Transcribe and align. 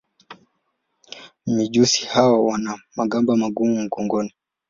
Mijusi 1.45 2.05
hawa 2.05 2.45
wana 2.45 2.79
magamba 2.95 3.35
magumu 3.37 3.81
mgongoni. 3.81 4.33